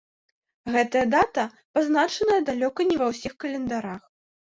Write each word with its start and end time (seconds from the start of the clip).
Гэтая 0.75 1.03
дата 1.15 1.45
пазначаная 1.77 2.41
далёка 2.51 2.79
не 2.91 2.95
ва 3.05 3.15
ўсіх 3.15 3.41
календарах. 3.47 4.01